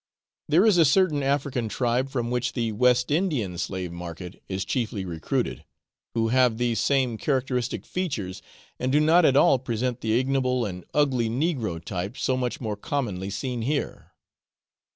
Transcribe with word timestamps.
There 0.49 0.65
is 0.65 0.79
a 0.79 0.83
certain 0.83 1.21
African 1.21 1.69
tribe 1.69 2.09
from 2.09 2.31
which 2.31 2.53
the 2.53 2.71
West 2.71 3.11
Indian 3.11 3.59
slave 3.59 3.91
market 3.91 4.41
is 4.49 4.65
chiefly 4.65 5.05
recruited, 5.05 5.63
who 6.15 6.29
have 6.29 6.57
these 6.57 6.79
same 6.79 7.19
characteristic 7.19 7.85
features, 7.85 8.41
and 8.79 8.91
do 8.91 8.99
not 8.99 9.25
at 9.25 9.37
all 9.37 9.59
present 9.59 10.01
the 10.01 10.13
ignoble 10.13 10.65
and 10.65 10.85
ugly 10.95 11.29
negro 11.29 11.79
type, 11.85 12.17
so 12.17 12.35
much 12.35 12.59
more 12.59 12.75
commonly 12.75 13.29
seen 13.29 13.61
here. 13.61 14.13